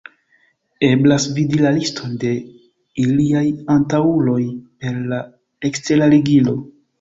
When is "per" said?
4.81-4.99